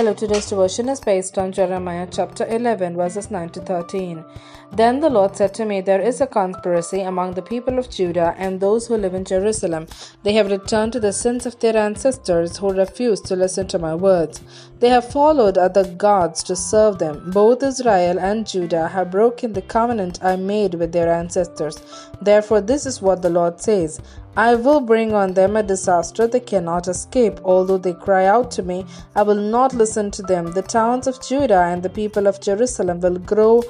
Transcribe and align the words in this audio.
Hello, 0.00 0.14
today's 0.14 0.48
devotion 0.48 0.88
is 0.88 0.98
based 0.98 1.36
on 1.36 1.52
Jeremiah 1.52 2.08
chapter 2.10 2.46
11, 2.46 2.96
verses 2.96 3.30
9 3.30 3.50
to 3.50 3.60
13. 3.60 4.24
Then 4.72 5.00
the 5.00 5.10
Lord 5.10 5.36
said 5.36 5.52
to 5.52 5.66
me, 5.66 5.82
There 5.82 6.00
is 6.00 6.22
a 6.22 6.26
conspiracy 6.26 7.02
among 7.02 7.34
the 7.34 7.42
people 7.42 7.78
of 7.78 7.90
Judah 7.90 8.34
and 8.38 8.58
those 8.58 8.86
who 8.86 8.96
live 8.96 9.12
in 9.12 9.26
Jerusalem. 9.26 9.88
They 10.22 10.32
have 10.32 10.50
returned 10.50 10.94
to 10.94 11.00
the 11.00 11.12
sins 11.12 11.44
of 11.44 11.60
their 11.60 11.76
ancestors 11.76 12.56
who 12.56 12.72
refused 12.72 13.26
to 13.26 13.36
listen 13.36 13.66
to 13.68 13.78
my 13.78 13.94
words. 13.94 14.40
They 14.78 14.88
have 14.88 15.12
followed 15.12 15.58
other 15.58 15.84
gods 15.84 16.42
to 16.44 16.56
serve 16.56 16.98
them. 16.98 17.30
Both 17.30 17.62
Israel 17.62 18.18
and 18.18 18.46
Judah 18.46 18.88
have 18.88 19.10
broken 19.10 19.52
the 19.52 19.60
covenant 19.60 20.24
I 20.24 20.36
made 20.36 20.76
with 20.76 20.92
their 20.92 21.12
ancestors. 21.12 21.76
Therefore, 22.22 22.62
this 22.62 22.86
is 22.86 23.02
what 23.02 23.20
the 23.20 23.28
Lord 23.28 23.60
says 23.60 24.00
I 24.36 24.54
will 24.54 24.80
bring 24.80 25.12
on 25.12 25.34
them 25.34 25.56
a 25.56 25.62
disaster 25.62 26.26
they 26.26 26.40
cannot 26.40 26.86
escape. 26.86 27.40
Although 27.44 27.78
they 27.78 27.94
cry 27.94 28.26
out 28.26 28.50
to 28.52 28.62
me, 28.62 28.86
I 29.16 29.22
will 29.22 29.34
not 29.34 29.74
listen 29.74 30.10
to 30.12 30.22
them. 30.22 30.52
The 30.52 30.62
towns 30.62 31.06
of 31.06 31.20
Judah 31.20 31.62
and 31.62 31.82
the 31.82 31.90
people 31.90 32.26
of 32.28 32.40
Jerusalem 32.40 33.00
will 33.00 33.18
grow, 33.18 33.62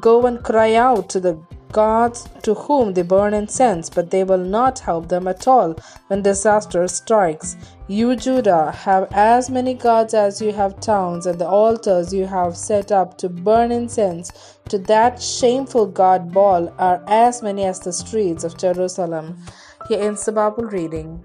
go 0.00 0.24
and 0.26 0.42
cry 0.42 0.74
out 0.74 1.10
to 1.10 1.20
the 1.20 1.38
gods 1.72 2.26
to 2.42 2.54
whom 2.54 2.94
they 2.94 3.02
burn 3.02 3.34
incense, 3.34 3.90
but 3.90 4.10
they 4.10 4.24
will 4.24 4.44
not 4.58 4.78
help 4.78 5.08
them 5.08 5.28
at 5.28 5.46
all 5.46 5.76
when 6.06 6.22
disaster 6.22 6.88
strikes. 6.88 7.56
You, 7.86 8.16
Judah, 8.16 8.72
have 8.72 9.08
as 9.12 9.50
many 9.50 9.74
gods 9.74 10.14
as 10.14 10.40
you 10.40 10.52
have 10.52 10.80
towns, 10.80 11.26
and 11.26 11.38
the 11.38 11.46
altars 11.46 12.14
you 12.14 12.26
have 12.26 12.56
set 12.56 12.90
up 12.90 13.18
to 13.18 13.28
burn 13.28 13.70
incense 13.70 14.56
to 14.70 14.78
that 14.78 15.20
shameful 15.20 15.86
god 15.86 16.32
Baal 16.32 16.72
are 16.78 17.02
as 17.06 17.42
many 17.42 17.64
as 17.64 17.80
the 17.80 17.92
streets 17.92 18.44
of 18.44 18.56
Jerusalem. 18.56 19.36
Here 19.88 20.00
ends 20.00 20.24
the 20.24 20.32
Bible 20.32 20.64
reading. 20.64 21.24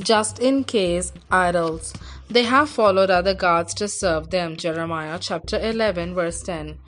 Just 0.00 0.38
in 0.38 0.64
case, 0.64 1.12
idols. 1.30 1.92
They 2.28 2.42
have 2.42 2.68
followed 2.68 3.10
other 3.10 3.34
gods 3.34 3.72
to 3.74 3.86
serve 3.86 4.30
them. 4.30 4.56
Jeremiah 4.56 5.18
chapter 5.20 5.60
11, 5.60 6.14
verse 6.14 6.42
10. 6.42 6.78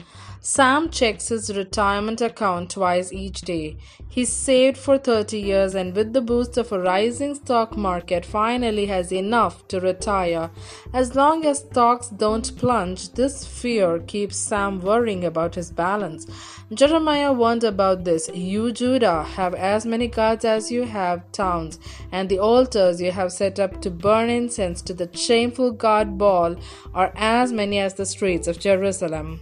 Sam 0.41 0.89
checks 0.89 1.27
his 1.29 1.55
retirement 1.55 2.21
account 2.21 2.71
twice 2.71 3.11
each 3.11 3.41
day. 3.41 3.77
He 4.07 4.23
saved 4.25 4.77
for 4.77 4.97
30 4.97 5.39
years 5.39 5.75
and 5.75 5.93
with 5.93 6.13
the 6.13 6.21
boost 6.21 6.57
of 6.57 6.71
a 6.71 6.79
rising 6.79 7.35
stock 7.35 7.77
market 7.77 8.25
finally 8.25 8.85
has 8.85 9.11
enough 9.11 9.67
to 9.67 9.79
retire. 9.79 10.49
As 10.93 11.15
long 11.15 11.45
as 11.45 11.59
stocks 11.59 12.07
don't 12.07 12.55
plunge, 12.57 13.13
this 13.13 13.45
fear 13.45 13.99
keeps 13.99 14.37
Sam 14.37 14.79
worrying 14.79 15.25
about 15.25 15.55
his 15.55 15.71
balance. 15.71 16.25
Jeremiah 16.71 17.33
warned 17.33 17.63
about 17.63 18.03
this. 18.03 18.29
You, 18.31 18.71
Judah, 18.71 19.23
have 19.23 19.55
as 19.55 19.87
many 19.87 20.07
gods 20.07 20.45
as 20.45 20.71
you 20.71 20.83
have 20.83 21.31
towns, 21.31 21.79
and 22.11 22.29
the 22.29 22.37
altars 22.37 23.01
you 23.01 23.11
have 23.11 23.31
set 23.31 23.59
up 23.59 23.81
to 23.81 23.89
burn 23.89 24.29
incense 24.29 24.83
to 24.83 24.93
the 24.93 25.09
shameful 25.17 25.71
god 25.71 26.19
Baal 26.19 26.57
are 26.93 27.11
as 27.15 27.51
many 27.51 27.79
as 27.79 27.95
the 27.95 28.05
streets 28.05 28.47
of 28.47 28.59
Jerusalem. 28.59 29.41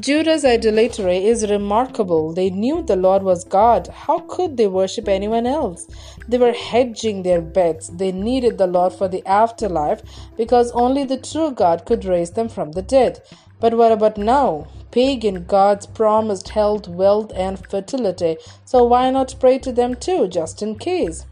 Judah's 0.00 0.44
idolatry 0.44 1.26
is 1.26 1.48
remarkable. 1.48 2.32
They 2.32 2.50
knew 2.50 2.82
the 2.82 2.96
Lord 2.96 3.22
was 3.22 3.44
God. 3.44 3.86
How 3.86 4.18
could 4.20 4.56
they 4.56 4.66
worship 4.66 5.06
anyone 5.06 5.46
else? 5.46 5.86
They 6.26 6.38
were 6.38 6.52
hedging 6.52 7.22
their 7.22 7.40
bets. 7.40 7.88
They 7.88 8.10
needed 8.10 8.58
the 8.58 8.66
Lord 8.66 8.92
for 8.92 9.06
the 9.06 9.24
afterlife 9.26 10.02
because 10.36 10.72
only 10.72 11.04
the 11.04 11.18
true 11.18 11.52
God 11.52 11.86
could 11.86 12.04
raise 12.04 12.32
them 12.32 12.48
from 12.48 12.72
the 12.72 12.82
dead. 12.82 13.22
But 13.60 13.74
what 13.74 13.92
about 13.92 14.18
now? 14.18 14.66
Pagan 14.90 15.44
gods 15.44 15.86
promised 15.86 16.50
health, 16.50 16.88
wealth, 16.88 17.30
and 17.34 17.58
fertility, 17.68 18.36
so 18.64 18.84
why 18.84 19.10
not 19.10 19.34
pray 19.38 19.58
to 19.58 19.72
them 19.72 19.94
too, 19.94 20.28
just 20.28 20.62
in 20.62 20.78
case? 20.78 21.26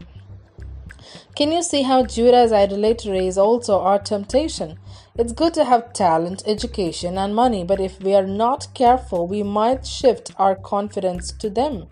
Can 1.35 1.51
you 1.51 1.61
see 1.61 1.83
how 1.83 2.03
Judah's 2.03 2.51
idolatry 2.51 3.27
is 3.27 3.37
also 3.37 3.79
our 3.79 3.99
temptation? 3.99 4.79
It's 5.15 5.33
good 5.33 5.53
to 5.55 5.65
have 5.65 5.93
talent, 5.93 6.43
education, 6.45 7.17
and 7.17 7.35
money, 7.35 7.63
but 7.63 7.79
if 7.79 7.99
we 7.99 8.13
are 8.13 8.27
not 8.27 8.67
careful, 8.73 9.27
we 9.27 9.41
might 9.41 9.85
shift 9.85 10.31
our 10.37 10.55
confidence 10.55 11.31
to 11.33 11.49
them. 11.49 11.87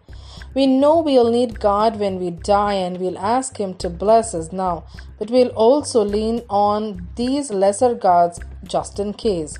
We 0.53 0.67
know 0.67 0.99
we'll 0.99 1.31
need 1.31 1.59
God 1.59 1.99
when 1.99 2.19
we 2.19 2.31
die 2.31 2.73
and 2.73 2.99
we'll 2.99 3.17
ask 3.17 3.57
Him 3.57 3.73
to 3.75 3.89
bless 3.89 4.33
us 4.33 4.51
now, 4.51 4.85
but 5.19 5.29
we'll 5.29 5.49
also 5.49 6.03
lean 6.03 6.41
on 6.49 7.07
these 7.15 7.51
lesser 7.51 7.93
gods 7.93 8.39
just 8.63 8.99
in 8.99 9.13
case. 9.13 9.57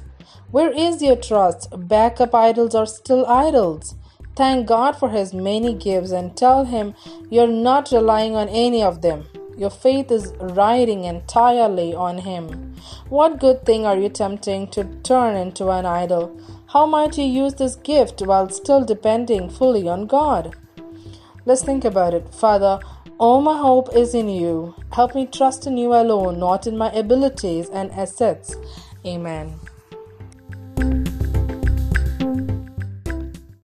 Where 0.51 0.71
is 0.71 1.01
your 1.01 1.15
trust? 1.15 1.69
Backup 1.87 2.33
idols 2.33 2.75
are 2.75 2.85
still 2.85 3.25
idols. 3.25 3.95
Thank 4.35 4.67
God 4.67 4.97
for 4.97 5.09
His 5.09 5.33
many 5.33 5.73
gifts 5.73 6.11
and 6.11 6.35
tell 6.35 6.65
Him 6.65 6.93
you're 7.29 7.47
not 7.47 7.91
relying 7.91 8.35
on 8.35 8.49
any 8.49 8.83
of 8.83 9.01
them. 9.01 9.25
Your 9.57 9.69
faith 9.69 10.11
is 10.11 10.33
riding 10.39 11.05
entirely 11.05 11.93
on 11.95 12.17
Him. 12.17 12.75
What 13.07 13.39
good 13.39 13.65
thing 13.65 13.85
are 13.85 13.97
you 13.97 14.09
tempting 14.09 14.67
to 14.71 14.83
turn 15.03 15.37
into 15.37 15.69
an 15.69 15.85
idol? 15.85 16.37
How 16.67 16.85
might 16.85 17.17
you 17.17 17.23
use 17.23 17.53
this 17.53 17.77
gift 17.77 18.21
while 18.21 18.49
still 18.49 18.83
depending 18.83 19.49
fully 19.49 19.87
on 19.87 20.07
God? 20.07 20.55
Let's 21.45 21.63
think 21.63 21.85
about 21.85 22.13
it. 22.13 22.33
Father, 22.33 22.79
all 23.17 23.39
my 23.39 23.57
hope 23.57 23.95
is 23.95 24.13
in 24.13 24.27
you. 24.27 24.75
Help 24.91 25.15
me 25.15 25.25
trust 25.25 25.65
in 25.67 25.77
you 25.77 25.93
alone, 25.93 26.37
not 26.37 26.67
in 26.67 26.77
my 26.77 26.91
abilities 26.91 27.69
and 27.69 27.91
assets. 27.91 28.57
Amen. 29.05 29.57